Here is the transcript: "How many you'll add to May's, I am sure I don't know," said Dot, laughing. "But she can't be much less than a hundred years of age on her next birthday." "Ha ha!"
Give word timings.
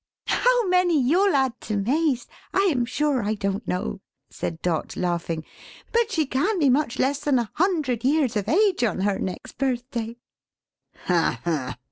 "How 0.25 0.67
many 0.67 0.99
you'll 0.99 1.35
add 1.35 1.61
to 1.61 1.77
May's, 1.77 2.25
I 2.55 2.61
am 2.71 2.85
sure 2.85 3.21
I 3.21 3.35
don't 3.35 3.67
know," 3.67 4.01
said 4.31 4.59
Dot, 4.63 4.95
laughing. 4.97 5.45
"But 5.91 6.11
she 6.11 6.25
can't 6.25 6.59
be 6.59 6.71
much 6.71 6.97
less 6.97 7.19
than 7.19 7.37
a 7.37 7.51
hundred 7.53 8.03
years 8.03 8.35
of 8.35 8.49
age 8.49 8.83
on 8.83 9.01
her 9.01 9.19
next 9.19 9.59
birthday." 9.59 10.17
"Ha 11.05 11.39
ha!" 11.43 11.77